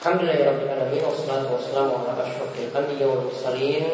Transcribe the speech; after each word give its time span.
الحمد 0.00 0.20
لله 0.24 0.40
رب 0.48 0.60
العالمين 0.64 1.04
والصلاة 1.04 1.44
والسلام 1.52 1.92
على 1.92 2.24
أشرف 2.24 2.52
الأنبياء 2.56 3.08
والمرسلين 3.08 3.84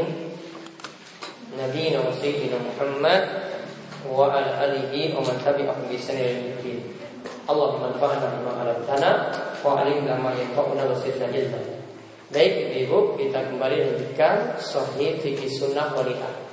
نبينا 1.58 1.98
وسيدنا 1.98 2.56
محمد 2.62 3.22
وعلى 4.14 4.50
آله 4.64 4.94
ومن 5.18 5.34
تبعهم 5.42 5.82
بإحسان 5.90 6.16
إلى 6.16 6.30
يوم 6.30 6.46
الدين 6.58 6.78
اللهم 7.50 7.82
انفعنا 7.90 8.26
بما 8.38 8.52
علمتنا 8.54 9.10
وعلمنا 9.66 10.14
ما 10.22 10.30
ينفعنا 10.30 10.82
وزدنا 10.86 11.26
علما 11.26 11.60
Baik 12.30 12.54
Ibu, 12.86 13.18
kita 13.18 13.50
kembali 13.50 13.76
lanjutkan 13.86 14.58
Sahih 14.62 15.18
Fikih 15.18 15.50
Sunnah 15.50 15.90
Waliyah. 15.90 16.45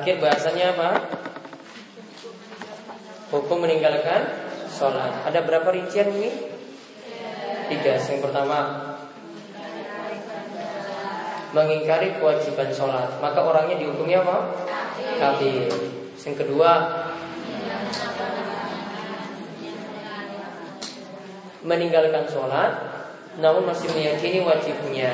Terakhir 0.00 0.16
bahasanya 0.16 0.72
apa? 0.72 0.90
Hukum 3.36 3.60
meninggalkan 3.60 4.32
sholat. 4.72 5.12
Ada 5.28 5.44
berapa 5.44 5.68
rincian 5.76 6.08
ini? 6.08 6.32
Tiga. 7.68 8.00
Yang 8.00 8.24
pertama 8.24 8.80
mengingkari 11.52 12.16
kewajiban 12.16 12.72
sholat 12.72 13.20
maka 13.20 13.44
orangnya 13.44 13.76
dihukumnya 13.76 14.24
apa? 14.24 14.38
kafir 15.20 15.68
yang 16.16 16.34
kedua 16.38 16.70
meninggalkan 21.60 22.24
sholat 22.30 22.72
namun 23.36 23.68
masih 23.68 23.90
meyakini 23.92 24.40
wajibnya 24.46 25.12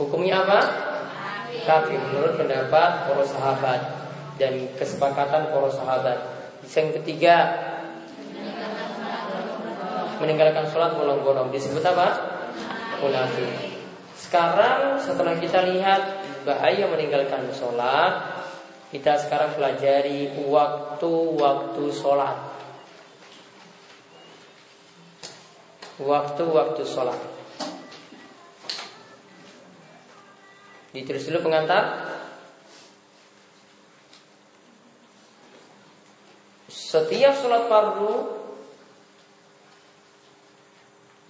hukumnya 0.00 0.46
apa? 0.48 0.81
Kafir 1.64 2.00
menurut 2.00 2.34
pendapat 2.40 2.90
para 3.08 3.24
sahabat 3.26 3.80
dan 4.40 4.66
kesepakatan 4.76 5.52
para 5.52 5.68
sahabat 5.70 6.18
yang 6.62 6.88
ketiga 7.02 7.36
meninggalkan 10.22 10.64
sholat 10.70 10.94
bolong-bolong 10.94 11.50
disebut 11.50 11.82
apa? 11.82 12.08
munafik 13.02 13.72
sekarang 14.32 14.96
setelah 15.02 15.36
kita 15.36 15.60
lihat 15.66 16.24
bahaya 16.46 16.86
meninggalkan 16.86 17.50
sholat, 17.50 18.44
kita 18.94 19.18
sekarang 19.18 19.56
pelajari 19.58 20.32
waktu-waktu 20.46 21.84
sholat. 21.92 22.38
Waktu-waktu 26.00 26.82
sholat. 26.86 27.20
Ditulis 30.92 31.24
dulu 31.24 31.48
pengantar. 31.48 32.12
Setiap 36.68 37.32
sholat 37.40 37.72
fardu 37.72 38.12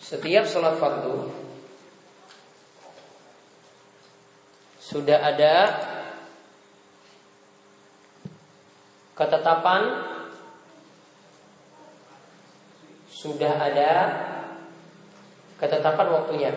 Setiap 0.03 0.45
sholat 0.45 0.77
fardu 0.83 1.43
sudah 4.93 5.25
ada 5.25 5.55
ketetapan 9.17 9.83
sudah 13.09 13.55
ada 13.57 13.93
ketetapan 15.57 16.07
waktunya. 16.13 16.53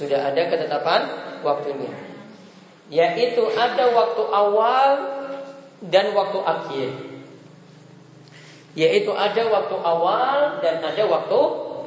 Sudah 0.00 0.32
ada 0.32 0.48
ketetapan 0.48 1.02
waktunya. 1.44 1.92
Yaitu 2.88 3.44
ada 3.52 3.92
waktu 3.92 4.22
awal 4.32 4.90
dan 5.84 6.16
waktu 6.16 6.40
akhir. 6.40 6.90
Yaitu 8.72 9.12
ada 9.12 9.44
waktu 9.52 9.76
awal 9.76 10.64
dan 10.64 10.80
ada 10.80 11.04
waktu 11.04 11.40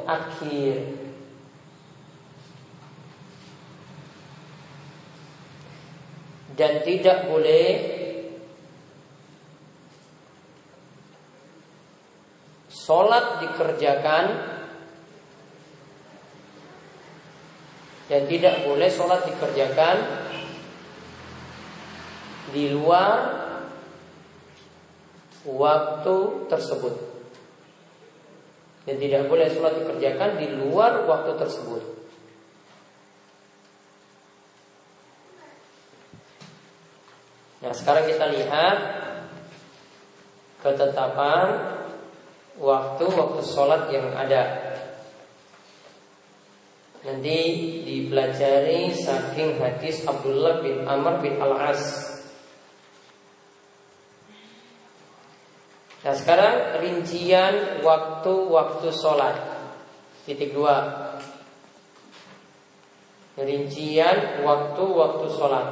akhir. 0.05 0.75
Dan 6.53 6.85
tidak 6.85 7.33
boleh 7.33 7.65
Sholat 12.83 13.39
dikerjakan 13.39 14.25
Dan 18.13 18.29
tidak 18.29 18.61
boleh 18.69 18.93
sholat 18.93 19.25
dikerjakan 19.25 19.97
Di 22.53 22.69
luar 22.69 23.17
waktu 25.49 26.15
tersebut. 26.45 26.93
Dan 28.85 29.01
tidak 29.01 29.25
boleh 29.25 29.49
sholat 29.49 29.81
dikerjakan 29.81 30.37
di 30.37 30.47
luar 30.53 31.09
waktu 31.09 31.41
tersebut. 31.41 31.81
Nah 37.63 37.71
sekarang 37.71 38.05
kita 38.11 38.27
lihat 38.27 38.77
ketetapan 40.59 41.47
waktu-waktu 42.59 43.41
sholat 43.41 43.87
yang 43.87 44.11
ada. 44.11 44.75
Nanti 47.03 47.39
dipelajari 47.83 48.95
saking 48.95 49.59
hadis 49.59 50.07
Abdullah 50.07 50.63
bin 50.63 50.87
Amr 50.87 51.19
bin 51.19 51.35
Al-As. 51.35 51.83
Nah 56.07 56.15
sekarang 56.15 56.79
rincian 56.79 57.83
waktu-waktu 57.83 58.87
sholat. 58.95 59.35
Titik 60.23 60.55
dua. 60.55 60.79
Rincian 63.35 64.47
waktu-waktu 64.47 65.25
sholat. 65.27 65.67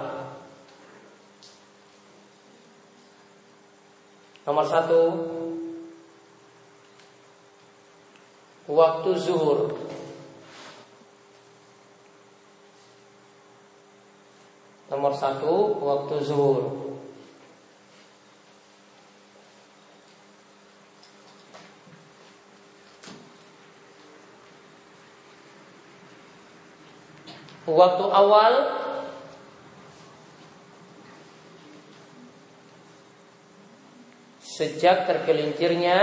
Nomor 4.43 4.65
satu. 4.67 5.01
Waktu 8.67 9.09
zuhur 9.15 9.91
Nomor 14.91 15.15
satu 15.15 15.79
Waktu 15.79 16.15
zuhur. 16.27 16.83
Waktu 27.71 28.05
awal 28.11 28.53
sejak 34.43 35.07
tergelincirnya 35.07 35.97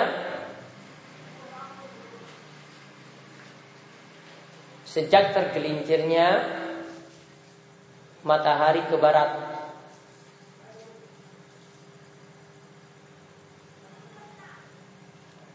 sejak 4.88 5.36
tergelincirnya 5.36 6.28
matahari 8.28 8.84
ke 8.84 8.96
barat. 9.00 9.56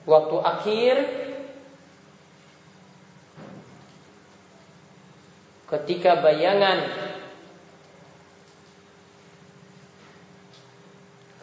Waktu 0.09 0.37
akhir 0.41 0.95
ketika 5.69 6.17
bayangan 6.19 6.85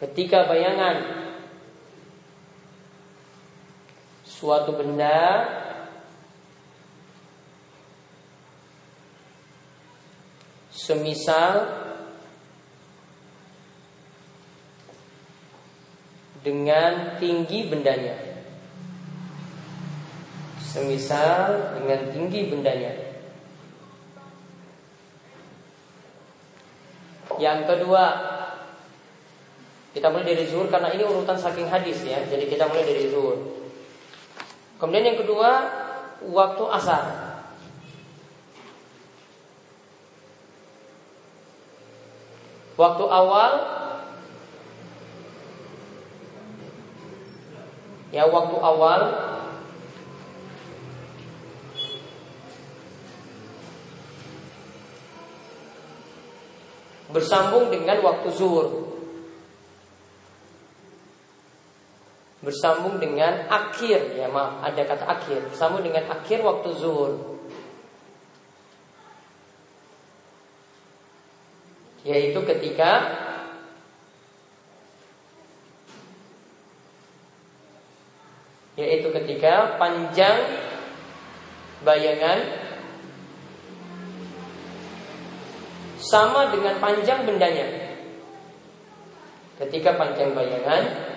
ketika 0.03 0.45
bayangan 0.45 0.95
suatu 4.23 4.77
benda 4.77 5.60
semisal 10.91 11.71
dengan 16.43 17.15
tinggi 17.15 17.71
bendanya 17.71 18.43
semisal 20.59 21.79
dengan 21.79 22.11
tinggi 22.11 22.51
bendanya 22.51 23.11
Yang 27.41 27.73
kedua, 27.73 28.03
kita 29.97 30.13
mulai 30.13 30.29
dari 30.29 30.45
zuhur 30.45 30.69
karena 30.69 30.93
ini 30.93 31.01
urutan 31.01 31.33
saking 31.33 31.65
hadis 31.73 32.05
ya. 32.05 32.21
Jadi 32.29 32.45
kita 32.45 32.69
mulai 32.69 32.85
dari 32.85 33.09
zuhur. 33.09 33.65
Kemudian 34.77 35.09
yang 35.09 35.19
kedua 35.25 35.49
waktu 36.29 36.63
asar. 36.69 37.30
Waktu 42.81 43.05
awal 43.05 43.51
ya 48.09 48.25
waktu 48.25 48.57
awal 48.57 49.01
bersambung 57.13 57.69
dengan 57.69 58.01
waktu 58.01 58.27
zuhur. 58.33 58.67
bersambung 62.41 62.97
dengan 62.97 63.45
akhir 63.53 64.17
ya 64.17 64.25
maaf 64.25 64.65
ada 64.65 64.81
kata 64.81 65.05
akhir 65.05 65.53
bersambung 65.53 65.85
dengan 65.85 66.09
akhir 66.09 66.41
waktu 66.41 66.73
zuhur 66.73 67.30
yaitu 72.11 72.39
ketika 72.43 72.91
yaitu 78.75 79.07
ketika 79.15 79.79
panjang 79.79 80.37
bayangan 81.87 82.39
sama 86.01 86.51
dengan 86.51 86.75
panjang 86.83 87.23
bendanya 87.23 87.67
ketika 89.61 89.95
panjang 89.95 90.35
bayangan 90.35 91.11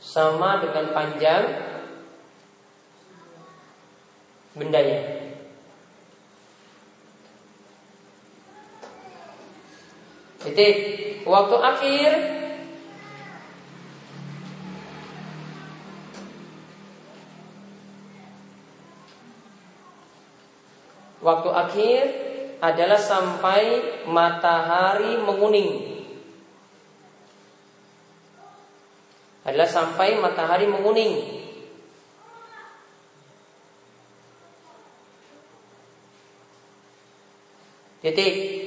sama 0.00 0.64
dengan 0.64 0.96
panjang 0.96 1.44
bendanya. 4.56 5.19
Jadi 10.40 10.68
waktu 11.28 11.56
akhir 11.56 12.12
Waktu 21.20 21.52
akhir 21.52 22.02
adalah 22.64 22.96
sampai 22.96 23.64
matahari 24.08 25.20
menguning 25.20 26.00
adalah 29.50 29.68
sampai 29.68 30.20
matahari 30.20 30.68
menguning. 30.68 31.40
Titik. 38.00 38.59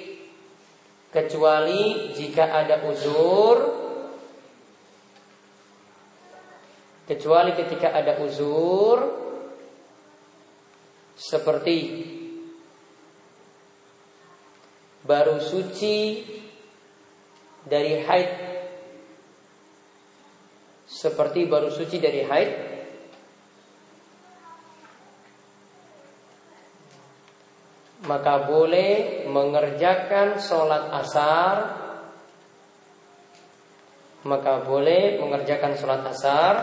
Kecuali 1.14 2.10
jika 2.18 2.50
ada 2.50 2.82
uzur. 2.90 3.58
Kecuali 7.06 7.54
ketika 7.54 7.94
ada 7.94 8.18
uzur. 8.26 8.98
Seperti 11.14 11.78
Baru 15.06 15.38
suci 15.38 16.26
Dari 17.64 18.02
haid. 18.02 18.32
Seperti 20.84 21.46
baru 21.48 21.70
suci 21.72 22.02
dari 22.02 22.26
haid 22.28 22.73
maka 28.04 28.48
boleh 28.48 29.24
mengerjakan 29.28 30.40
sholat 30.40 30.92
asar 31.04 31.56
maka 34.24 34.64
boleh 34.64 35.20
mengerjakan 35.20 35.76
sholat 35.76 36.04
asar 36.08 36.54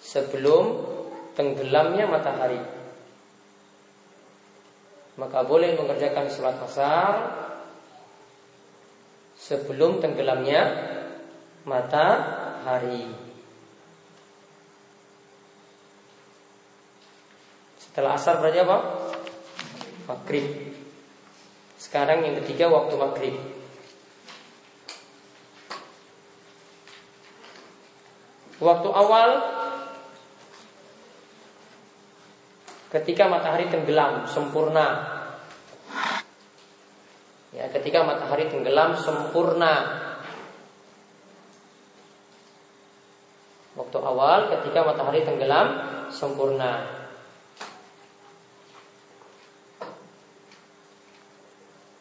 sebelum 0.00 0.64
tenggelamnya 1.36 2.08
matahari 2.08 2.60
maka 5.14 5.46
boleh 5.46 5.78
mengerjakan 5.78 6.26
sholat 6.26 6.58
asar 6.64 7.44
sebelum 9.44 10.00
tenggelamnya 10.00 10.62
matahari. 11.68 13.12
Setelah 17.78 18.16
asar 18.16 18.40
berarti 18.40 18.58
apa? 18.64 18.78
Maghrib. 20.04 20.74
Sekarang 21.80 22.24
yang 22.24 22.38
ketiga 22.44 22.68
waktu 22.70 22.94
maghrib. 22.96 23.36
Waktu 28.62 28.88
awal 28.88 29.30
ketika 32.94 33.26
matahari 33.26 33.66
tenggelam 33.66 34.24
sempurna. 34.30 34.86
Ya, 37.54 37.70
ketika 37.70 38.02
matahari 38.02 38.50
tenggelam 38.50 38.98
sempurna 38.98 40.04
Waktu 43.74 43.98
awal 43.98 44.54
ketika 44.54 44.86
matahari 44.86 45.26
tenggelam 45.26 45.66
sempurna. 46.14 46.93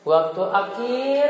Waktu 0.04 0.44
akhir. 0.44 1.30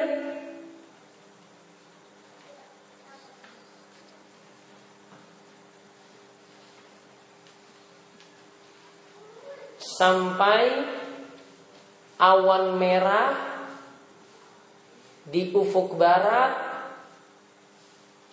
Sampai 9.77 10.89
awan 12.17 12.81
merah 12.81 13.37
di 15.29 15.53
ufuk 15.53 15.93
barat. 15.93 16.57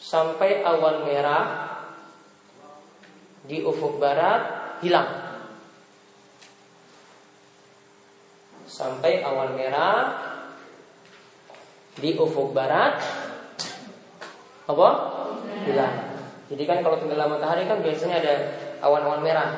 Sampai 0.00 0.64
awan 0.64 1.04
merah 1.04 1.44
di 3.44 3.60
ufuk 3.60 4.00
barat 4.00 4.80
hilang. 4.80 5.28
Sampai 8.64 9.20
awan 9.20 9.52
merah 9.52 10.29
di 11.98 12.14
ufuk 12.14 12.54
barat 12.54 13.02
apa? 14.70 14.88
Hilang. 15.66 15.96
Jadi 16.50 16.62
kan 16.66 16.78
kalau 16.82 16.98
tenggelam 16.98 17.30
matahari 17.34 17.66
kan 17.66 17.82
biasanya 17.82 18.22
ada 18.22 18.34
awan-awan 18.82 19.22
merah. 19.22 19.50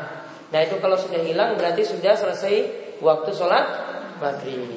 Nah 0.53 0.61
itu 0.61 0.77
kalau 0.81 0.97
sudah 0.97 1.21
hilang 1.25 1.57
berarti 1.57 1.85
sudah 1.85 2.13
selesai 2.13 2.55
waktu 3.01 3.31
sholat 3.33 3.65
maghrib. 4.21 4.69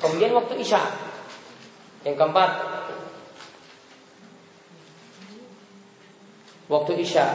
Kemudian 0.00 0.32
waktu 0.36 0.60
isya 0.60 0.80
yang 2.04 2.16
keempat. 2.16 2.50
Waktu 6.68 6.92
isya. 7.02 7.26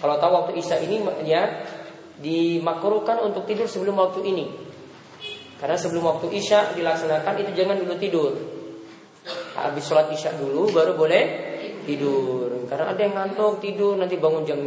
Kalau 0.00 0.16
tahu 0.20 0.32
waktu 0.44 0.52
isya 0.60 0.76
ini 0.84 1.02
ya 1.24 1.64
dimakruhkan 2.20 3.22
untuk 3.24 3.48
tidur 3.48 3.66
sebelum 3.66 3.96
waktu 3.96 4.22
ini. 4.28 4.71
Karena 5.62 5.78
sebelum 5.78 6.02
waktu 6.10 6.26
isya 6.34 6.74
dilaksanakan 6.74 7.38
itu 7.38 7.54
jangan 7.54 7.78
dulu 7.78 7.94
tidur. 7.94 8.34
Habis 9.54 9.86
sholat 9.86 10.10
isya 10.10 10.34
dulu 10.34 10.74
baru 10.74 10.98
boleh 10.98 11.24
tidur. 11.86 12.66
Karena 12.66 12.90
ada 12.90 12.98
yang 12.98 13.14
ngantuk 13.14 13.62
tidur 13.62 13.94
nanti 13.94 14.18
bangun 14.18 14.42
jam 14.42 14.58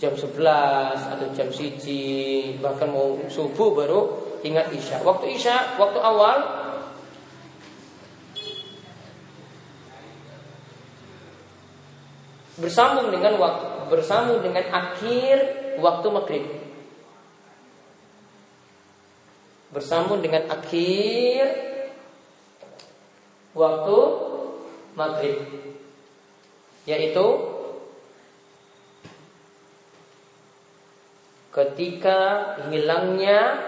jam 0.00 0.12
11 0.16 0.32
atau 1.12 1.26
jam 1.36 1.48
siji 1.52 2.56
bahkan 2.64 2.88
mau 2.88 3.20
subuh 3.28 3.76
baru 3.76 4.00
ingat 4.40 4.72
isya. 4.72 5.04
Waktu 5.04 5.36
isya, 5.36 5.76
waktu 5.76 6.00
awal 6.00 6.40
bersambung 12.56 13.12
dengan 13.12 13.36
waktu 13.36 13.92
bersambung 13.92 14.40
dengan 14.40 14.64
akhir 14.72 15.36
waktu 15.84 16.06
maghrib 16.08 16.65
bersambung 19.76 20.24
dengan 20.24 20.48
akhir 20.48 21.44
waktu 23.52 23.98
maghrib 24.96 25.36
yaitu 26.88 27.26
ketika 31.52 32.20
hilangnya 32.72 33.60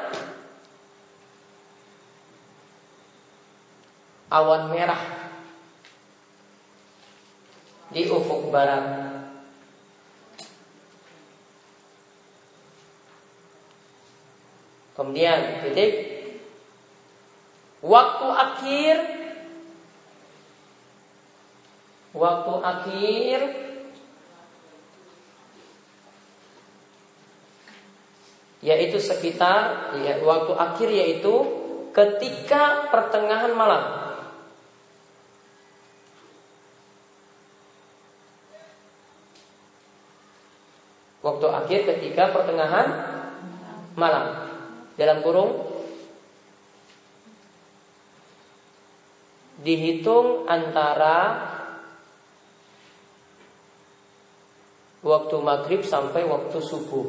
awan 4.32 4.72
merah 4.72 5.04
di 7.92 8.08
ufuk 8.08 8.48
barat. 8.48 9.17
Kemudian 14.98 15.62
titik 15.62 15.94
waktu 17.78 18.26
akhir 18.26 18.96
waktu 22.10 22.52
akhir 22.58 23.38
yaitu 28.58 28.98
sekitar 28.98 29.94
ya, 30.02 30.18
waktu 30.26 30.50
akhir 30.58 30.88
yaitu 30.90 31.34
ketika 31.94 32.90
pertengahan 32.90 33.54
malam. 33.54 33.82
Waktu 41.22 41.46
akhir 41.46 41.80
ketika 41.86 42.34
pertengahan 42.34 42.88
malam. 43.94 44.57
Dalam 44.98 45.22
kurung 45.22 45.62
dihitung 49.62 50.50
antara 50.50 51.46
waktu 55.06 55.36
maghrib 55.38 55.86
sampai 55.86 56.26
waktu 56.26 56.58
subuh. 56.58 57.06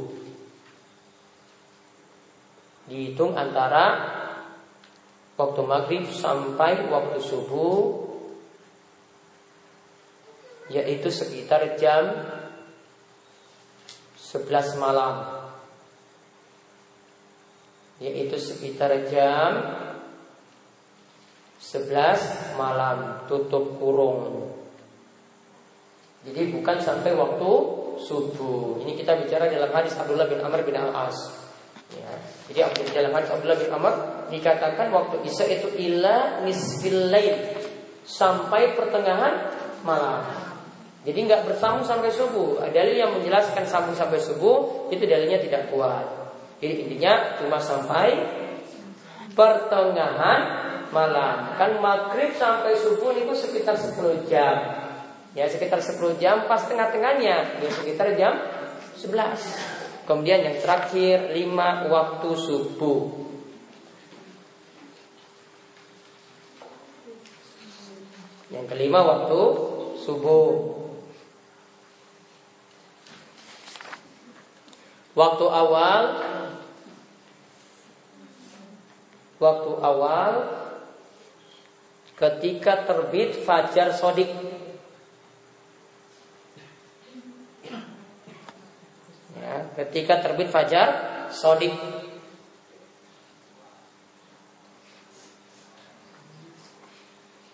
Dihitung 2.89 3.33
antara 3.33 3.85
waktu 5.33 5.61
maghrib 5.65 6.05
sampai 6.13 6.85
waktu 6.93 7.17
subuh 7.21 8.05
yaitu 10.69 11.09
sekitar 11.09 11.73
jam 11.81 12.13
11 14.21 14.77
malam 14.77 15.38
yaitu 17.99 18.39
sekitar 18.39 19.07
jam 19.11 19.59
11 21.59 22.55
malam 22.55 23.27
tutup 23.27 23.75
kurung 23.75 24.51
jadi 26.23 26.51
bukan 26.55 26.79
sampai 26.79 27.11
waktu 27.15 27.51
subuh 27.99 28.79
ini 28.83 28.95
kita 28.95 29.19
bicara 29.19 29.51
dalam 29.51 29.71
hadis 29.75 29.95
Abdullah 29.99 30.27
bin 30.31 30.39
Amr 30.39 30.63
bin 30.63 30.79
Al-As 30.79 31.15
ya. 31.91 32.11
jadi 32.47 32.71
dalam 32.95 33.11
hadis 33.11 33.29
Abdullah 33.35 33.59
bin 33.59 33.71
Amr 33.71 33.93
dikatakan 34.31 34.87
waktu 34.95 35.27
Isya 35.27 35.45
itu 35.51 35.67
ila 35.91 36.43
nisfil 36.47 37.11
lail 37.11 37.35
sampai 38.07 38.79
pertengahan 38.79 39.51
malam 39.83 40.49
jadi 40.99 41.15
nggak 41.25 41.47
bersambung 41.47 41.87
sampai 41.87 42.11
subuh. 42.11 42.59
Dalil 42.75 42.99
yang 42.99 43.15
menjelaskan 43.15 43.63
sambung 43.63 43.95
sampai 43.95 44.19
subuh 44.19 44.91
itu 44.91 45.07
dalilnya 45.07 45.39
tidak 45.39 45.71
kuat. 45.71 46.18
Jadi 46.59 46.73
intinya 46.85 47.39
cuma 47.39 47.55
sampai 47.55 48.19
pertengahan 49.31 50.39
malam. 50.91 51.55
Kan 51.55 51.79
maghrib 51.79 52.35
sampai 52.35 52.75
subuh 52.75 53.15
itu 53.15 53.31
sekitar 53.31 53.79
10 53.79 54.27
jam. 54.27 54.55
Ya 55.31 55.47
sekitar 55.47 55.79
10 55.79 56.19
jam 56.19 56.51
pas 56.51 56.59
tengah-tengahnya 56.67 57.63
ya 57.63 57.69
sekitar 57.71 58.11
jam 58.19 58.35
11. 58.99 60.03
Kemudian 60.03 60.43
yang 60.43 60.57
terakhir 60.59 61.31
5 61.31 61.87
waktu 61.87 62.29
subuh. 62.35 63.29
Yang 68.49 68.65
kelima 68.73 68.99
waktu 69.05 69.41
subuh. 70.01 70.81
Waktu 75.13 75.45
awal 75.45 76.01
Waktu 79.39 79.71
awal 79.79 80.33
Ketika 82.19 82.83
terbit 82.83 83.47
Fajar 83.47 83.95
Sodik. 83.95 84.27
Ya, 89.39 89.71
Ketika 89.79 90.19
terbit 90.19 90.51
Fajar 90.51 90.87
Sodik. 91.31 91.71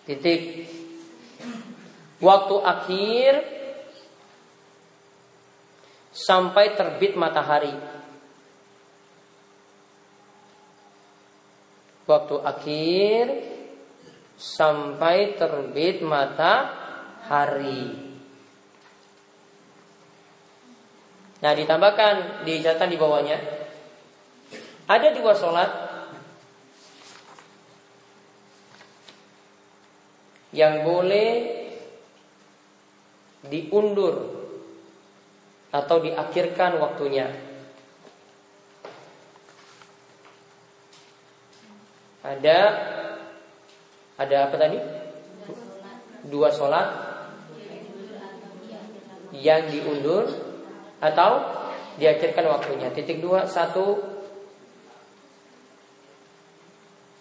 Titik. 0.02 0.66
Waktu 2.18 2.56
akhir 2.58 3.32
sampai 6.10 6.74
terbit 6.74 7.14
matahari. 7.14 7.70
Waktu 12.06 12.36
akhir 12.38 13.24
sampai 14.38 15.34
terbit 15.34 16.04
matahari. 16.06 17.88
Nah, 21.36 21.52
ditambahkan 21.52 22.46
di 22.48 22.62
catatan 22.64 22.90
di 22.90 22.96
bawahnya 22.96 23.38
ada 24.86 25.08
dua 25.12 25.34
sholat 25.34 25.70
yang 30.54 30.86
boleh 30.86 31.30
diundur 33.46 34.14
atau 35.74 35.96
diakhirkan 36.00 36.80
waktunya. 36.80 37.45
Ada 42.26 42.58
ada 44.18 44.36
apa 44.50 44.56
tadi? 44.58 44.78
Dua 46.26 46.50
sholat 46.50 46.88
yang 49.30 49.70
diundur 49.70 50.26
atau 50.98 51.30
diakhirkan 52.02 52.50
waktunya. 52.50 52.90
Titik 52.90 53.22
dua 53.22 53.46
satu 53.46 54.02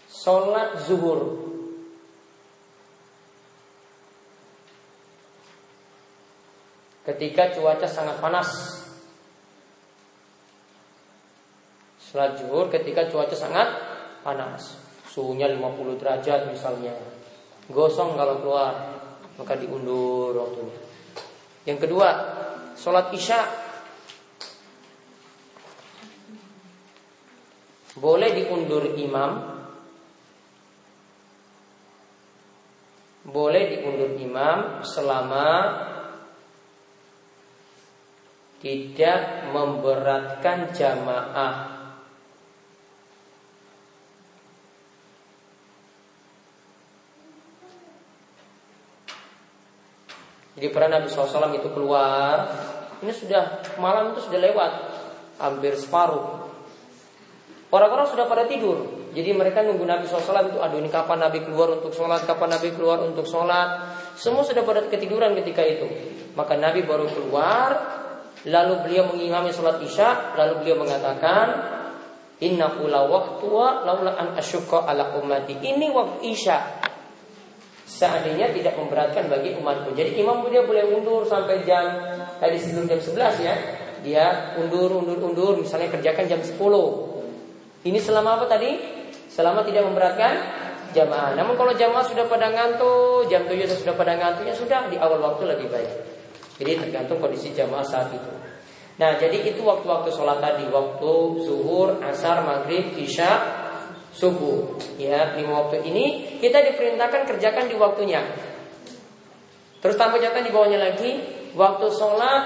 sholat 0.10 0.82
zuhur 0.90 1.46
ketika 7.06 7.54
cuaca 7.54 7.86
sangat 7.86 8.18
panas. 8.18 8.50
Sholat 12.02 12.42
zuhur 12.42 12.74
ketika 12.74 13.06
cuaca 13.14 13.38
sangat 13.38 13.70
panas. 14.26 14.85
Suhunya 15.16 15.48
50 15.48 15.96
derajat 15.96 16.52
misalnya. 16.52 16.92
Gosong 17.72 18.20
kalau 18.20 18.44
keluar, 18.44 18.74
maka 19.40 19.56
diundur 19.56 20.36
waktunya. 20.36 20.76
Yang 21.64 21.88
kedua, 21.88 22.10
sholat 22.76 23.16
isya 23.16 23.40
boleh 27.96 28.30
diundur 28.36 28.92
imam 29.00 29.56
boleh 33.26 33.64
diundur 33.72 34.20
imam 34.20 34.84
selama 34.84 35.48
tidak 38.60 39.50
memberatkan 39.54 40.74
jamaah. 40.74 41.75
Jadi 50.56 50.68
pernah 50.72 51.00
Nabi 51.00 51.12
SAW 51.12 51.52
itu 51.52 51.68
keluar 51.76 52.48
Ini 53.04 53.12
sudah 53.12 53.76
malam 53.80 54.16
itu 54.16 54.24
sudah 54.28 54.40
lewat 54.40 54.72
Hampir 55.36 55.76
separuh. 55.76 56.48
Orang-orang 57.68 58.08
sudah 58.08 58.24
pada 58.24 58.48
tidur. 58.48 59.12
Jadi 59.12 59.36
mereka 59.36 59.60
nunggu 59.60 59.84
Nabi 59.84 60.08
SAW 60.08 60.48
itu 60.48 60.60
Aduh 60.64 60.80
ini 60.80 60.88
kapan 60.88 61.28
Nabi 61.28 61.44
keluar 61.44 61.76
untuk 61.76 61.92
sholat? 61.92 62.24
Kapan 62.24 62.56
Nabi 62.56 62.72
keluar 62.72 63.04
untuk 63.04 63.28
sholat? 63.28 64.00
Semua 64.16 64.48
sudah 64.48 64.64
pada 64.64 64.88
ketiduran 64.88 65.36
ketika 65.36 65.60
itu. 65.60 65.92
Maka 66.40 66.56
Nabi 66.56 66.88
baru 66.88 67.12
keluar 67.12 67.76
Lalu 68.48 68.74
beliau 68.88 69.12
mengimami 69.12 69.52
sholat 69.52 69.84
isya 69.84 70.40
Lalu 70.40 70.64
beliau 70.64 70.80
mengatakan 70.88 71.76
Inna 72.44 72.68
waktu 72.68 73.48
laula 73.88 74.12
an 74.20 74.36
asyukka 74.36 74.84
ala 74.84 75.16
ummati. 75.16 75.56
Ini 75.56 75.88
waktu 75.96 76.36
isya 76.36 76.84
Seandainya 77.86 78.50
tidak 78.50 78.74
memberatkan 78.82 79.30
bagi 79.30 79.54
umatku 79.54 79.94
Jadi 79.94 80.18
imam 80.18 80.42
dia 80.50 80.66
boleh 80.66 80.90
undur 80.90 81.22
sampai 81.22 81.62
jam 81.70 81.86
Tadi 82.42 82.58
sebelum 82.58 82.90
jam 82.90 82.98
11 82.98 83.46
ya 83.46 83.56
Dia 84.02 84.26
undur, 84.58 84.90
undur, 84.90 85.22
undur 85.22 85.54
Misalnya 85.62 85.94
kerjakan 85.94 86.26
jam 86.26 86.42
10 86.42 86.58
Ini 87.86 88.00
selama 88.02 88.42
apa 88.42 88.50
tadi? 88.50 88.74
Selama 89.30 89.62
tidak 89.62 89.86
memberatkan 89.86 90.34
jamaah. 90.96 91.36
Namun 91.36 91.60
kalau 91.60 91.76
jamaah 91.76 92.08
sudah 92.08 92.24
pada 92.32 92.48
ngantuk, 92.56 93.28
jam 93.28 93.44
7 93.44 93.68
sudah 93.68 93.94
pada 94.00 94.16
ngantuk, 94.16 94.48
ya 94.48 94.56
sudah 94.56 94.88
di 94.88 94.96
awal 94.96 95.20
waktu 95.20 95.44
lebih 95.44 95.68
baik. 95.68 95.92
Jadi 96.56 96.72
tergantung 96.88 97.20
kondisi 97.20 97.52
jamaah 97.52 97.84
saat 97.84 98.16
itu. 98.16 98.32
Nah, 98.96 99.20
jadi 99.20 99.44
itu 99.44 99.60
waktu-waktu 99.60 100.08
sholat 100.08 100.40
tadi, 100.40 100.72
waktu 100.72 101.12
zuhur, 101.44 102.00
asar, 102.00 102.48
maghrib, 102.48 102.96
isya, 102.96 103.65
subuh. 104.16 104.80
Ya, 104.96 105.36
lima 105.36 105.68
waktu 105.68 105.84
ini 105.84 106.40
kita 106.40 106.64
diperintahkan 106.72 107.28
kerjakan 107.28 107.68
di 107.68 107.76
waktunya. 107.76 108.24
Terus 109.84 110.00
tambah 110.00 110.18
catatan 110.18 110.48
di 110.48 110.52
bawahnya 110.56 110.80
lagi, 110.82 111.12
waktu 111.54 111.88
sholat 111.94 112.44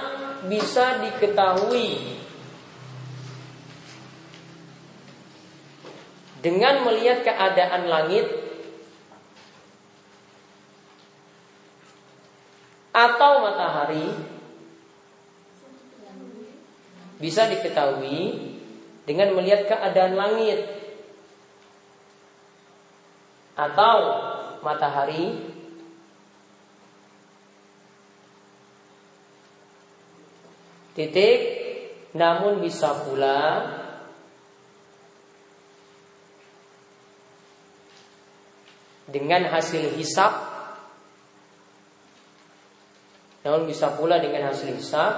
bisa 0.49 0.99
diketahui 1.05 2.19
dengan 6.39 6.83
melihat 6.87 7.23
keadaan 7.23 7.87
langit 7.87 8.27
atau 12.95 13.43
matahari 13.43 14.07
bisa 17.19 17.51
diketahui 17.51 18.39
dengan 19.03 19.35
melihat 19.35 19.67
keadaan 19.67 20.15
langit 20.15 20.78
atau 23.59 23.97
matahari. 24.63 25.35
Titik. 30.95 31.41
Namun 32.15 32.63
bisa 32.63 32.95
pula. 33.03 33.67
Dengan 39.09 39.49
hasil 39.51 39.99
hisap. 39.99 40.33
Namun 43.43 43.67
bisa 43.67 43.91
pula 43.99 44.23
dengan 44.23 44.53
hasil 44.53 44.71
hisap. 44.71 45.13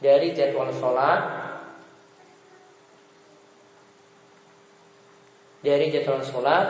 Dari 0.00 0.32
jadwal 0.32 0.72
sholat 0.72 1.39
dari 5.60 5.92
jadwal 5.92 6.24
sholat 6.24 6.68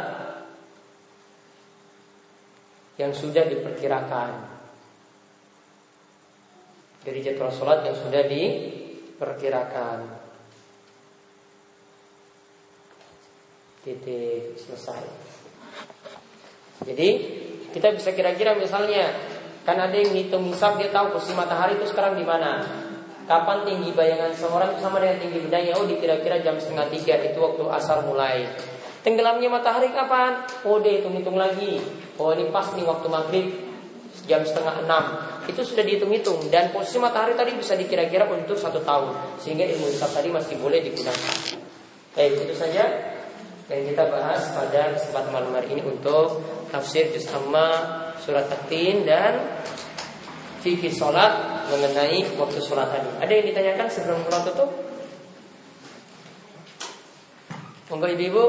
yang 2.98 3.14
sudah 3.14 3.46
diperkirakan 3.48 4.30
dari 7.00 7.24
jadwal 7.24 7.48
sholat 7.48 7.80
yang 7.86 7.96
sudah 7.96 8.22
diperkirakan 8.28 9.98
titik 13.80 14.60
selesai. 14.60 15.02
Jadi 16.84 17.08
kita 17.72 17.96
bisa 17.96 18.12
kira-kira 18.12 18.52
misalnya 18.56 19.08
kan 19.64 19.76
ada 19.80 19.92
yang 19.96 20.12
hitung 20.12 20.48
hisap 20.52 20.76
dia 20.80 20.92
tahu 20.92 21.16
posisi 21.16 21.32
matahari 21.36 21.80
itu 21.80 21.88
sekarang 21.88 22.16
di 22.16 22.24
mana. 22.24 22.64
Kapan 23.24 23.62
tinggi 23.62 23.94
bayangan 23.94 24.34
seorang 24.34 24.74
sama 24.82 24.98
dengan 24.98 25.22
tinggi 25.22 25.38
bedanya? 25.38 25.78
Oh 25.78 25.86
dikira-kira 25.86 26.42
jam 26.42 26.58
setengah 26.58 26.90
tiga 26.90 27.14
itu 27.22 27.38
waktu 27.38 27.62
asar 27.70 28.02
mulai. 28.02 28.42
Tenggelamnya 29.00 29.48
matahari 29.48 29.88
kapan? 29.96 30.44
Oh 30.68 30.76
dia 30.76 31.00
hitung-hitung 31.00 31.40
lagi. 31.40 31.80
Oh 32.20 32.36
ini 32.36 32.52
pas 32.52 32.68
nih 32.76 32.84
waktu 32.84 33.06
maghrib 33.08 33.46
jam 34.28 34.44
setengah 34.44 34.84
enam. 34.84 35.04
Itu 35.48 35.64
sudah 35.64 35.80
dihitung-hitung 35.80 36.52
dan 36.52 36.68
posisi 36.68 37.00
matahari 37.00 37.32
tadi 37.32 37.56
bisa 37.56 37.72
dikira-kira 37.74 38.28
untuk 38.28 38.60
satu 38.60 38.84
tahun 38.84 39.40
sehingga 39.40 39.64
ilmu 39.64 39.88
hisap 39.88 40.12
tadi 40.12 40.28
masih 40.28 40.60
boleh 40.60 40.84
digunakan. 40.84 41.36
Baik 42.12 42.44
itu 42.44 42.54
saja 42.54 42.84
yang 43.70 43.82
kita 43.86 44.02
bahas 44.10 44.50
pada 44.52 44.98
kesempatan 44.98 45.30
malam 45.30 45.54
hari 45.54 45.78
ini 45.78 45.82
untuk 45.86 46.42
tafsir 46.74 47.08
juz 47.14 47.30
amma 47.30 47.70
surat 48.18 48.50
Tatin 48.50 49.06
dan 49.06 49.62
fikih 50.60 50.92
sholat 50.92 51.64
mengenai 51.72 52.26
waktu 52.36 52.60
sholat 52.60 52.92
tadi. 52.92 53.08
Ada 53.22 53.32
yang 53.32 53.46
ditanyakan 53.48 53.86
sebelum 53.88 54.18
sholat 54.28 54.42
tutup? 54.52 54.70
Monggo 57.88 58.06
ibu-ibu. 58.06 58.44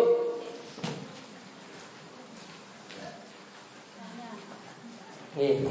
Nih. 5.39 5.63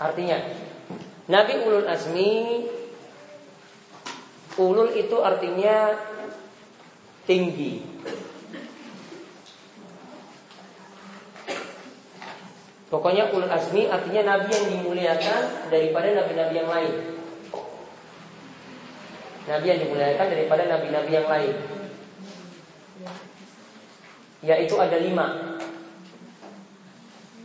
Artinya 0.00 0.38
Nabi 1.28 1.54
Ulul 1.64 1.86
Azmi 1.88 2.32
Ulul 4.54 4.94
itu 4.94 5.16
artinya 5.18 5.98
tinggi. 7.26 7.82
Pokoknya 12.86 13.26
ulul 13.34 13.50
asmi 13.50 13.90
artinya 13.90 14.22
nabi 14.22 14.54
yang 14.54 14.66
dimuliakan 14.70 15.66
daripada 15.66 16.14
nabi-nabi 16.14 16.54
yang 16.54 16.70
lain. 16.70 16.94
Nabi 19.50 19.66
yang 19.66 19.80
dimuliakan 19.82 20.26
daripada 20.30 20.62
nabi-nabi 20.70 21.10
yang 21.10 21.26
lain. 21.26 21.73
Yaitu 24.44 24.76
ada 24.76 25.00
lima. 25.00 25.56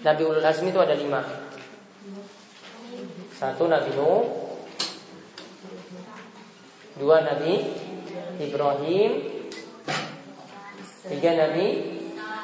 Nabi 0.03 0.21
ulul 0.27 0.43
asmi 0.43 0.71
itu 0.71 0.79
ada 0.83 0.95
lima. 0.95 1.23
Satu 3.39 3.71
Nabi 3.71 3.95
Nuh, 3.95 4.23
Dua 6.99 7.23
Nabi 7.23 7.63
Ibrahim. 8.43 9.11
Tiga 11.07 11.31
Nabi 11.39 11.67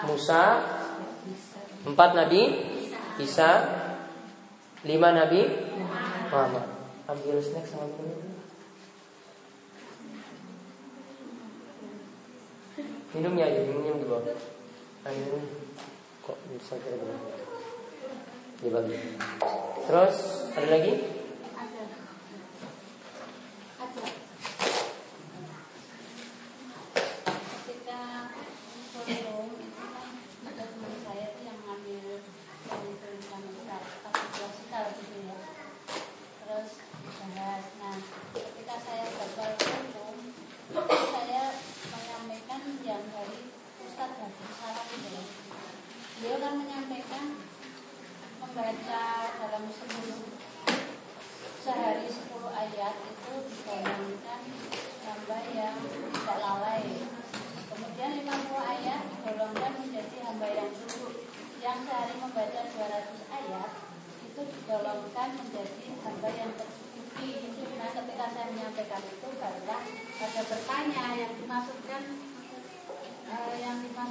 Musa. 0.08 0.44
Empat 1.84 2.10
Nabi 2.16 2.42
Isa. 3.20 3.52
Lima 4.88 5.12
Nabi 5.12 5.44
Muhammad. 6.32 6.66
Ambil 7.06 7.38
snack 7.44 7.68
sama 7.68 7.92
minum 8.00 8.35
Minumnya 13.16 13.48
aja, 13.48 13.64
minum 13.64 14.04
dulu. 14.04 14.20
Minum 15.08 15.44
Kok 16.26 16.38
bisa 16.52 16.76
kira 16.82 17.00
Dibagi 18.60 18.98
Terus 19.88 20.18
ada 20.52 20.68
lagi? 20.68 21.15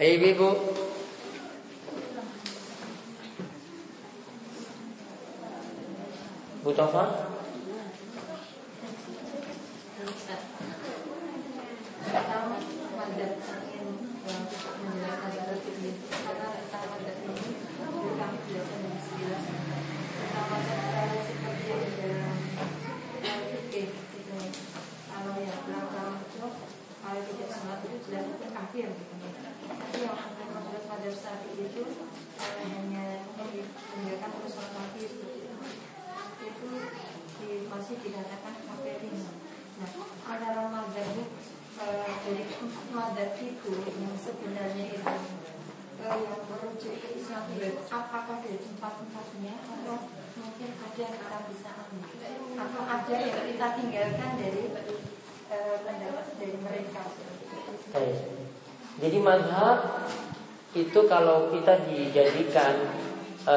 Hei 0.00 0.16
ibu 0.16 0.48
Bu. 6.64 6.72
Tofa 6.72 7.30
dilakukan 28.10 28.50
kafir 28.50 28.88
gitu. 28.90 29.16
Tapi 29.70 29.98
yang 30.02 30.18
menurut 30.50 30.84
Madhab 30.90 31.14
Syafi'i 31.14 31.62
itu 31.70 31.82
uh, 32.42 32.62
hanya 32.66 33.22
meninggalkan 33.38 34.30
terus 34.34 34.52
sholat 34.58 34.72
kafir 34.74 35.10
itu 36.40 36.70
di, 37.38 37.50
masih 37.70 37.94
dikatakan 38.02 38.54
kafir 38.66 38.98
Nah, 39.80 39.88
antara 40.28 40.68
madhab 40.68 41.08
uh, 41.80 42.12
dari 42.20 42.44
empat 42.44 42.86
madhab 42.92 43.32
itu 43.40 43.72
yang 43.80 44.12
sebenarnya 44.12 44.92
itu 44.92 45.16
uh, 46.04 46.16
yang 46.20 46.40
merujuk 46.52 47.00
ke 47.00 47.08
Islam 47.16 47.48
itu 47.56 47.80
apakah 47.88 48.44
dari 48.44 48.60
empat-empatnya 48.60 49.56
atau 49.56 50.04
mungkin 50.36 50.70
ada 50.90 51.06
kita 51.06 51.38
bisa 51.46 51.70
ambil 51.86 52.34
atau 52.58 52.82
ada 52.82 53.14
yang 53.14 53.46
kita 53.46 53.66
tinggalkan 53.78 54.30
dari 54.42 54.64
uh, 55.54 55.76
pendapat 55.86 56.26
dari 56.34 56.56
mereka 56.58 57.02
Jadi 58.98 59.18
madhab 59.22 59.78
itu 60.74 61.00
kalau 61.10 61.50
kita 61.50 61.82
dijadikan 61.82 62.74
e, 63.42 63.56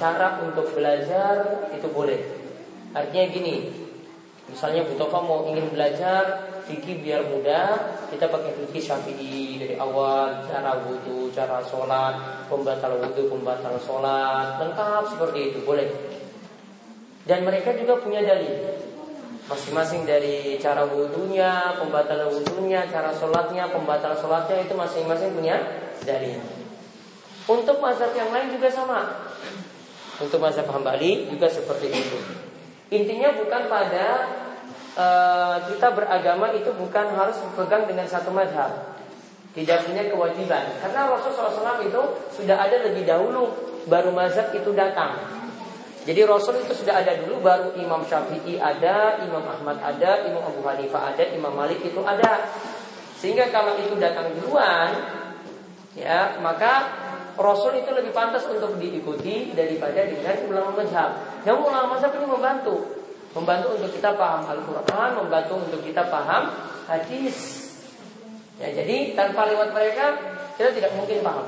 cara 0.00 0.40
untuk 0.40 0.72
belajar 0.72 1.68
itu 1.74 1.88
boleh. 1.92 2.16
Artinya 2.96 3.24
gini, 3.28 3.68
misalnya 4.48 4.88
Bu 4.88 4.96
Tova 4.96 5.20
mau 5.20 5.44
ingin 5.52 5.68
belajar 5.68 6.48
fikih 6.64 7.04
biar 7.04 7.28
mudah, 7.28 8.00
kita 8.08 8.28
pakai 8.28 8.52
fikih 8.56 8.80
syafi'i 8.84 9.60
dari 9.60 9.76
awal, 9.76 10.44
cara 10.48 10.80
wudhu, 10.84 11.28
cara 11.32 11.60
sholat, 11.60 12.44
pembatal 12.48 13.00
wudhu, 13.00 13.28
pembatal 13.28 13.76
sholat, 13.80 14.56
lengkap 14.60 15.02
seperti 15.12 15.52
itu 15.52 15.64
boleh. 15.64 15.88
Dan 17.28 17.44
mereka 17.44 17.76
juga 17.76 18.00
punya 18.00 18.24
dalil 18.24 18.88
masing-masing 19.48 20.04
dari 20.04 20.60
cara 20.60 20.84
wudhunya, 20.84 21.80
pembatalan 21.80 22.28
wudhunya, 22.28 22.84
cara 22.92 23.08
sholatnya, 23.16 23.72
pembatal 23.72 24.12
sholatnya 24.12 24.60
itu 24.68 24.76
masing-masing 24.76 25.32
punya 25.32 25.56
dalil. 26.04 26.36
Untuk 27.48 27.80
mazhab 27.80 28.12
yang 28.12 28.28
lain 28.28 28.52
juga 28.52 28.68
sama. 28.68 29.32
Untuk 30.20 30.36
mazhab 30.36 30.68
Hambali 30.68 31.32
juga 31.32 31.48
seperti 31.48 31.88
itu. 31.88 32.18
Intinya 32.92 33.32
bukan 33.40 33.72
pada 33.72 34.06
uh, 34.92 35.56
kita 35.64 35.96
beragama 35.96 36.52
itu 36.52 36.68
bukan 36.76 37.16
harus 37.16 37.40
berpegang 37.40 37.88
dengan 37.88 38.04
satu 38.04 38.28
mazhab. 38.28 39.00
Tidak 39.56 39.88
punya 39.88 40.04
kewajiban. 40.12 40.76
Karena 40.84 41.08
Rasulullah 41.08 41.48
SAW 41.48 41.88
itu 41.88 42.02
sudah 42.36 42.56
ada 42.68 42.84
lebih 42.84 43.08
dahulu 43.08 43.48
baru 43.88 44.12
mazhab 44.12 44.52
itu 44.52 44.76
datang. 44.76 45.37
Jadi 46.08 46.24
Rasul 46.24 46.64
itu 46.64 46.72
sudah 46.72 47.04
ada 47.04 47.20
dulu 47.20 47.44
baru 47.44 47.76
Imam 47.76 48.00
Syafi'i 48.00 48.56
ada, 48.56 49.20
Imam 49.20 49.44
Ahmad 49.44 49.76
ada, 49.76 50.24
Imam 50.24 50.40
Abu 50.40 50.64
Hanifah 50.64 51.12
ada, 51.12 51.20
Imam 51.36 51.52
Malik 51.52 51.84
itu 51.84 52.00
ada. 52.00 52.48
Sehingga 53.20 53.52
kalau 53.52 53.76
itu 53.76 53.92
datang 54.00 54.32
duluan 54.32 54.88
ya, 55.92 56.40
maka 56.40 56.88
Rasul 57.36 57.84
itu 57.84 57.92
lebih 57.92 58.16
pantas 58.16 58.48
untuk 58.48 58.80
diikuti 58.80 59.52
daripada 59.52 60.08
dengan 60.08 60.48
ulama 60.48 60.80
mazhab. 60.80 61.44
Namun 61.44 61.68
ulama 61.68 62.00
mazhab 62.00 62.16
ini 62.16 62.24
membantu, 62.24 63.04
membantu 63.36 63.76
untuk 63.76 63.92
kita 63.92 64.16
paham 64.16 64.48
Al-Qur'an, 64.48 65.12
membantu 65.12 65.60
untuk 65.60 65.84
kita 65.84 66.08
paham 66.08 66.56
hadis. 66.88 67.68
Ya, 68.56 68.72
jadi 68.72 69.12
tanpa 69.12 69.44
lewat 69.44 69.76
mereka 69.76 70.16
kita 70.56 70.72
tidak 70.72 70.96
mungkin 70.96 71.20
paham. 71.20 71.46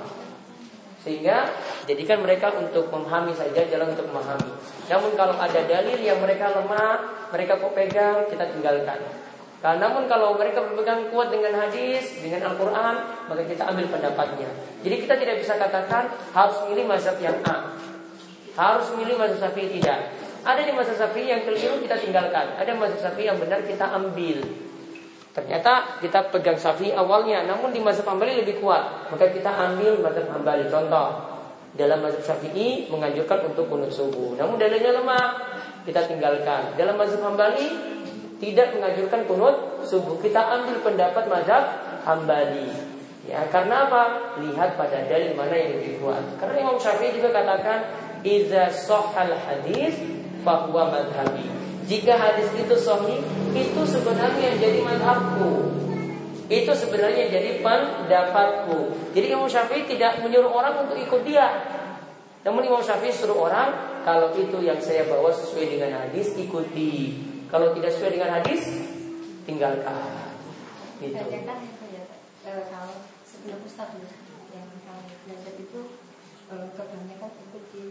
Sehingga 1.00 1.48
jadikan 1.90 2.22
mereka 2.22 2.54
untuk 2.54 2.86
memahami 2.94 3.34
saja 3.34 3.66
jalan 3.66 3.90
untuk 3.90 4.06
memahami. 4.06 4.54
Namun 4.86 5.10
kalau 5.18 5.34
ada 5.34 5.60
dalil 5.66 5.98
yang 5.98 6.22
mereka 6.22 6.54
lemah, 6.54 7.26
mereka 7.34 7.58
kok 7.58 7.74
pegang, 7.74 8.30
kita 8.30 8.46
tinggalkan. 8.54 8.98
Nah, 9.60 9.76
namun 9.76 10.08
kalau 10.08 10.40
mereka 10.40 10.64
berpegang 10.64 11.12
kuat 11.12 11.28
dengan 11.28 11.52
hadis, 11.52 12.16
dengan 12.16 12.48
Al-Quran, 12.48 12.94
maka 13.28 13.42
kita 13.44 13.68
ambil 13.68 13.92
pendapatnya. 13.92 14.48
Jadi 14.80 14.96
kita 15.04 15.14
tidak 15.20 15.36
bisa 15.36 15.52
katakan 15.60 16.08
harus 16.32 16.64
milih 16.72 16.88
mazhab 16.88 17.20
yang 17.20 17.36
A. 17.44 17.76
Harus 18.56 18.88
milih 18.96 19.20
mazhab 19.20 19.52
Syafi'i 19.52 19.68
tidak. 19.76 20.16
Ada 20.40 20.64
di 20.64 20.72
mazhab 20.72 20.96
Syafi'i 20.96 21.28
yang 21.28 21.44
keliru 21.44 21.76
kita 21.84 22.00
tinggalkan. 22.00 22.56
Ada 22.56 22.72
mazhab 22.72 23.12
Syafi'i 23.12 23.28
yang 23.28 23.36
benar 23.36 23.60
kita 23.60 23.84
ambil. 23.92 24.40
Ternyata 25.36 26.00
kita 26.00 26.32
pegang 26.32 26.56
Syafi'i 26.56 26.96
awalnya, 26.96 27.44
namun 27.44 27.68
di 27.68 27.84
mazhab 27.84 28.08
Hambali 28.08 28.40
lebih 28.40 28.64
kuat. 28.64 29.12
Maka 29.12 29.28
kita 29.28 29.52
ambil 29.52 30.00
mazhab 30.00 30.24
Hambali. 30.32 30.72
Contoh, 30.72 31.08
dalam 31.78 32.02
mazhab 32.02 32.22
Syafi'i 32.34 32.90
menganjurkan 32.90 33.46
untuk 33.46 33.70
kunut 33.70 33.92
subuh. 33.94 34.34
Namun 34.34 34.58
dalilnya 34.58 34.98
lemah, 34.98 35.26
kita 35.86 36.10
tinggalkan. 36.10 36.74
Dalam 36.74 36.98
mazhab 36.98 37.22
Hambali 37.22 37.68
tidak 38.42 38.74
menganjurkan 38.74 39.28
kunut 39.28 39.86
subuh. 39.86 40.18
Kita 40.18 40.40
ambil 40.60 40.82
pendapat 40.82 41.24
mazhab 41.30 41.64
Hambali. 42.02 42.70
Ya, 43.28 43.46
karena 43.52 43.86
apa? 43.86 44.02
Lihat 44.42 44.74
pada 44.74 45.06
dalil 45.06 45.36
mana 45.36 45.54
yang 45.54 45.78
lebih 45.78 46.02
kuat. 46.02 46.24
Karena 46.40 46.66
Imam 46.66 46.80
Syafi'i 46.80 47.14
juga 47.14 47.30
katakan, 47.30 47.86
"Idza 48.26 48.72
sahal 48.74 49.36
hadis 49.36 49.94
fahuwa 50.42 50.90
madhabi." 50.90 51.46
Jika 51.86 52.16
hadis 52.16 52.48
itu 52.54 52.74
sahih, 52.80 53.22
itu 53.54 53.82
sebenarnya 53.86 54.56
jadi 54.58 54.82
madhabku. 54.82 55.89
Itu 56.50 56.74
sebenarnya 56.74 57.30
jadi 57.30 57.62
pendapatku. 57.62 59.14
Jadi 59.14 59.26
Imam 59.30 59.46
Syafi'i 59.46 59.86
tidak 59.86 60.18
menyuruh 60.18 60.50
orang 60.50 60.82
untuk 60.82 60.98
ikut 60.98 61.22
dia. 61.22 61.46
Namun 62.42 62.66
Imam 62.66 62.82
Syafi'i 62.82 63.14
suruh 63.14 63.46
orang, 63.46 64.02
kalau 64.02 64.34
itu 64.34 64.58
yang 64.58 64.82
saya 64.82 65.06
bawa 65.06 65.30
sesuai 65.30 65.78
dengan 65.78 66.02
hadis, 66.02 66.34
ikuti. 66.34 67.22
Kalau 67.46 67.70
tidak 67.70 67.94
sesuai 67.94 68.18
dengan 68.18 68.42
hadis, 68.42 68.66
tinggalkan. 69.46 70.34
Gitu. 70.98 71.16
kan 71.16 71.58
ya, 71.88 72.04
e, 72.44 72.50
kalau 72.68 73.08
sebelum 73.24 73.62
Ustaz 73.64 73.94
yang 74.52 74.68
kami 74.84 75.16
belajar 75.24 75.54
itu 75.56 75.80
e, 76.50 76.54
kebanyakan 76.76 77.30
ikut 77.46 77.64
di 77.72 77.84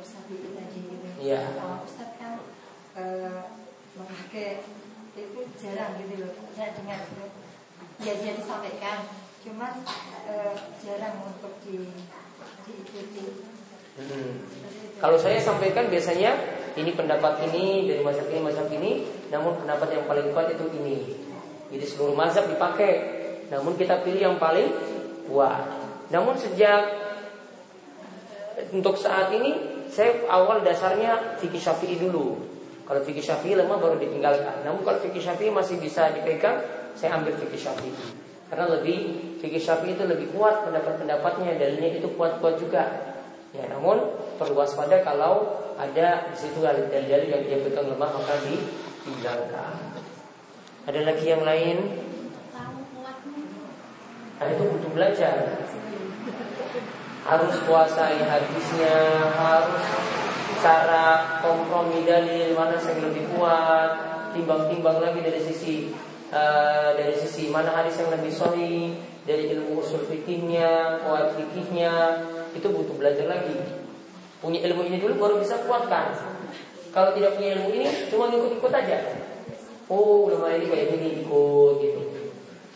Syafi'i 0.00 0.48
tadi 0.54 0.80
gitu. 0.86 1.06
Iya. 1.18 1.50
Kalau 1.58 1.82
Ustaz 1.82 2.14
kan 2.14 2.38
memakai 3.98 4.62
itu 5.20 5.40
jarang 5.60 6.00
gitu 6.00 6.14
loh. 6.24 6.32
Saya 6.56 6.72
dengar 6.72 7.04
itu. 7.04 7.26
Ya 8.00 8.12
dia 8.16 8.32
disampaikan 8.36 9.04
cuman 9.40 9.72
uh, 10.28 10.54
jarang 10.80 11.16
untuk 11.24 11.56
di 11.64 11.84
diikuti. 12.64 13.26
Hmm. 14.00 14.46
kalau 15.02 15.18
saya 15.18 15.36
sampaikan 15.42 15.90
biasanya 15.90 16.32
ini 16.78 16.94
pendapat 16.94 17.42
ini 17.50 17.90
dari 17.90 18.00
mazhab 18.00 18.30
ini 18.32 18.40
mazhab 18.40 18.70
ini 18.70 19.04
namun 19.28 19.60
pendapat 19.60 19.92
yang 19.92 20.04
paling 20.08 20.32
kuat 20.32 20.54
itu 20.56 20.64
ini. 20.80 21.18
Jadi 21.70 21.84
seluruh 21.84 22.16
mazhab 22.16 22.48
dipakai. 22.48 23.20
Namun 23.50 23.74
kita 23.76 24.00
pilih 24.06 24.22
yang 24.22 24.36
paling 24.38 24.70
kuat. 25.26 25.66
Namun 26.08 26.38
sejak 26.38 26.86
untuk 28.70 28.94
saat 28.96 29.34
ini 29.34 29.82
saya 29.90 30.22
awal 30.30 30.62
dasarnya 30.62 31.36
fikih 31.42 31.58
syafi'i 31.58 31.98
dulu 31.98 32.38
kalau 32.90 33.06
fikih 33.06 33.22
syafi'i 33.22 33.54
lemah 33.54 33.78
baru 33.78 34.02
ditinggalkan. 34.02 34.66
Namun 34.66 34.82
kalau 34.82 34.98
fikih 34.98 35.22
syafi'i 35.22 35.46
masih 35.46 35.78
bisa 35.78 36.10
dipegang, 36.10 36.58
saya 36.98 37.22
ambil 37.22 37.38
fikih 37.38 37.70
syafi'i. 37.70 37.94
Karena 38.50 38.66
lebih 38.66 38.98
fikih 39.38 39.62
syafi'i 39.62 39.94
itu 39.94 40.10
lebih 40.10 40.34
kuat 40.34 40.66
pendapat-pendapatnya, 40.66 41.54
dalilnya 41.54 42.02
itu 42.02 42.10
kuat-kuat 42.18 42.58
juga. 42.58 43.14
Ya, 43.54 43.70
namun 43.70 44.10
perlu 44.42 44.58
waspada 44.58 45.06
kalau 45.06 45.62
ada 45.78 46.34
di 46.34 46.34
situ 46.34 46.58
dalil-dalil 46.58 47.30
yang 47.30 47.42
dia 47.46 47.62
pegang 47.62 47.94
lemah 47.94 48.10
maka 48.10 48.42
ditinggalkan. 48.42 50.02
Ada 50.90 51.00
lagi 51.06 51.24
yang 51.30 51.46
lain? 51.46 51.78
Nah, 54.42 54.46
itu 54.50 54.62
butuh 54.66 54.90
belajar. 54.98 55.62
Harus 57.22 57.54
kuasai 57.70 58.18
hadisnya, 58.18 58.98
harus 59.38 59.86
cara 60.58 61.38
kompromi 61.38 62.02
dalil 62.02 62.58
mana 62.58 62.74
yang 62.74 62.98
lebih 63.06 63.24
kuat, 63.36 63.90
timbang-timbang 64.34 64.98
lagi 64.98 65.20
dari 65.22 65.40
sisi 65.40 65.94
uh, 66.34 66.90
dari 66.98 67.14
sisi 67.14 67.50
mana 67.52 67.70
hadis 67.70 68.02
yang 68.02 68.10
lebih 68.10 68.32
sahih, 68.34 68.98
dari 69.22 69.54
ilmu 69.54 69.78
usul 69.78 70.02
fikihnya, 70.10 71.02
kuat 71.06 71.38
fikihnya, 71.38 71.92
itu 72.56 72.66
butuh 72.66 72.94
belajar 72.98 73.30
lagi. 73.30 73.54
Punya 74.40 74.64
ilmu 74.66 74.88
ini 74.88 74.96
dulu 74.98 75.14
baru 75.20 75.34
bisa 75.38 75.60
kuatkan. 75.68 76.16
Kalau 76.90 77.14
tidak 77.14 77.38
punya 77.38 77.54
ilmu 77.60 77.68
ini, 77.70 77.86
cuma 78.10 78.26
ikut-ikut 78.32 78.72
aja. 78.72 78.98
Oh, 79.86 80.26
ulama 80.26 80.50
ini 80.54 80.66
kayak 80.66 80.86
gini 80.96 81.08
ikut 81.22 81.74
gitu. 81.82 82.00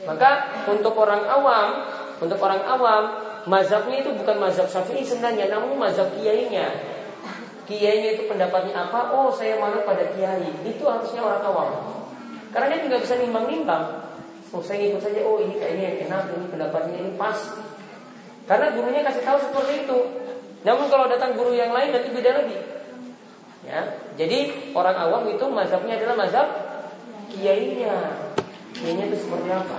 Maka 0.04 0.62
untuk 0.68 0.94
orang 0.94 1.24
awam, 1.24 1.68
untuk 2.20 2.38
orang 2.38 2.62
awam, 2.68 3.02
mazhabnya 3.48 4.04
itu 4.04 4.10
bukan 4.14 4.37
mazhab 4.38 4.68
syafi'i 4.68 5.02
sebenarnya, 5.02 5.48
namun 5.50 5.80
mazhab 5.80 6.10
kiainya. 6.20 6.93
Kiainya 7.64 8.20
itu 8.20 8.29
pendapatnya 8.29 8.77
apa? 8.77 9.12
Oh 9.16 9.33
saya 9.33 9.57
manut 9.57 9.88
pada 9.88 10.05
kiai. 10.12 10.53
Itu 10.68 10.85
harusnya 10.85 11.24
orang 11.24 11.42
awam. 11.44 11.68
Karena 12.53 12.77
dia 12.77 12.81
tidak 12.87 13.00
bisa 13.09 13.14
nimbang-nimbang. 13.18 13.85
Oh 14.53 14.61
saya 14.61 14.85
ikut 14.85 15.00
saja. 15.00 15.24
Oh 15.24 15.40
ini 15.40 15.57
kayaknya 15.57 15.85
yang 15.90 15.98
enak. 16.09 16.22
Ini 16.37 16.46
pendapatnya 16.53 16.96
ini 17.00 17.11
pas. 17.16 17.38
Karena 18.44 18.77
gurunya 18.77 19.00
kasih 19.00 19.24
tahu 19.24 19.38
seperti 19.40 19.88
itu. 19.88 19.98
Namun 20.64 20.87
kalau 20.92 21.09
datang 21.09 21.37
guru 21.37 21.57
yang 21.57 21.72
lain 21.72 21.92
nanti 21.92 22.09
beda 22.12 22.31
lagi. 22.44 22.59
Ya, 23.64 23.96
jadi 24.20 24.53
orang 24.77 24.92
awam 24.92 25.24
itu 25.33 25.44
mazhabnya 25.48 25.96
adalah 25.96 26.20
mazhab 26.20 26.48
kiainya. 27.33 27.96
Kiainya 28.77 29.09
itu 29.09 29.24
seperti 29.24 29.48
apa? 29.48 29.79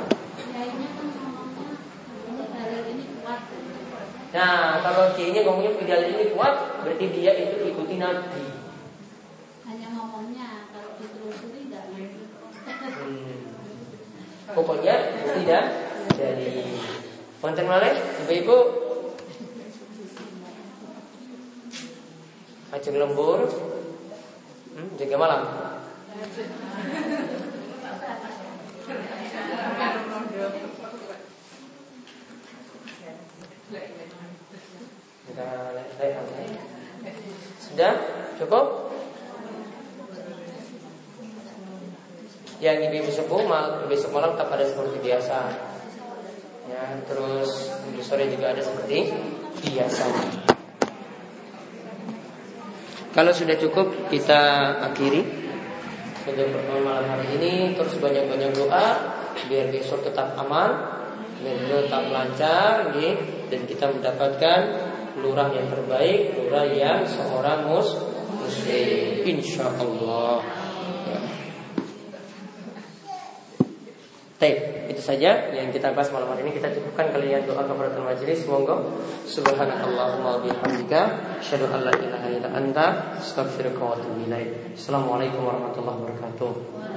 Nah, 4.35 4.83
kalau 4.83 5.15
kiainya 5.15 5.47
ngomongnya 5.47 5.79
dalil 5.87 6.11
ini 6.11 6.35
kuat, 6.35 6.83
berarti 6.83 7.05
dia 7.15 7.31
itu 7.39 7.71
ikuti 7.71 7.95
Nabi. 7.95 8.43
Hanya 9.63 9.87
ngomongnya, 9.95 10.67
kalau 10.75 10.99
ditelusuri 10.99 11.71
tidak 11.71 11.87
Hmm. 12.65 13.55
Pokoknya 14.51 14.95
tidak 15.39 15.63
dari 16.19 16.75
Wonten 17.39 17.65
malih, 17.69 17.95
Ibu-ibu. 18.25 18.57
Ajeng 22.75 22.99
lembur. 22.99 23.47
Hmm, 24.75 24.89
Jaga 24.99 25.15
malam 25.15 25.41
Sudah? 37.57 37.93
Cukup? 38.37 38.65
Yang 42.61 42.77
ibu-ibu 42.87 43.09
sepuh 43.09 43.41
mal, 43.49 43.83
besok 43.89 44.13
malam 44.13 44.37
tetap 44.37 44.53
ada 44.53 44.65
seperti 44.69 44.97
biasa. 45.01 45.37
Ya, 46.69 46.83
terus 47.09 47.73
di 47.89 48.01
sore 48.05 48.29
juga 48.29 48.53
ada 48.53 48.61
seperti 48.61 49.11
biasa. 49.65 50.05
Kalau 53.17 53.31
sudah 53.31 53.55
cukup 53.57 54.11
kita 54.11 54.41
akhiri 54.91 55.23
untuk 56.25 56.47
malam 56.83 57.05
hari 57.05 57.27
ini 57.37 57.53
terus 57.77 57.95
banyak-banyak 58.01 58.51
doa 58.57 58.87
biar 59.45 59.67
besok 59.71 60.03
tetap 60.03 60.35
aman, 60.39 60.71
biar 61.43 61.85
tetap 61.85 62.03
lancar, 62.11 62.91
gitu, 62.97 63.34
dan 63.49 63.61
kita 63.69 63.91
mendapatkan 63.91 64.59
lurah 65.19 65.49
yang 65.55 65.67
terbaik, 65.71 66.35
lurah 66.35 66.67
yang 66.67 67.07
seorang 67.07 67.71
mus 67.71 67.95
muslim, 68.35 69.23
insya 69.23 69.71
Allah. 69.71 70.43
Ya. 71.07 71.19
Itu 74.85 75.01
saja 75.01 75.49
yang 75.51 75.73
kita 75.73 75.91
bahas 75.91 76.13
malam 76.13 76.29
hari 76.29 76.45
ini. 76.47 76.55
Kita 76.55 76.69
cukupkan 76.71 77.09
kalian 77.11 77.49
doa 77.49 77.65
kepada 77.65 77.99
majelis. 77.99 78.45
Monggo. 78.45 79.01
Subhanakallahumma 79.25 80.45
bihamdika 80.45 81.01
asyhadu 81.41 81.67
an 81.73 81.89
la 81.89 81.93
ilaha 81.97 82.27
illa 82.29 82.49
anta 82.53 83.17
astaghfiruka 83.17 83.81
wa 83.81 83.97
atubu 83.97 84.23
ilaik. 84.29 84.77
Assalamualaikum 84.77 85.41
warahmatullahi 85.43 85.97
wabarakatuh. 85.99 86.94